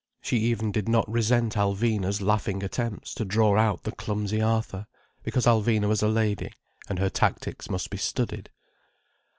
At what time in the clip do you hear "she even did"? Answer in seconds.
0.19-0.89